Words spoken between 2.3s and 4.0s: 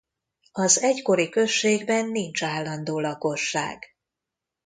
állandó lakosság.